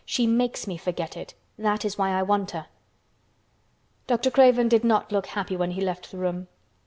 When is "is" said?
1.85-1.95